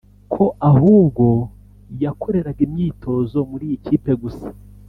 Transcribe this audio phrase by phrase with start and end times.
[0.33, 1.25] ko ahubwo
[2.03, 4.47] yakoreraga imyitozo muri iyi kipe gusa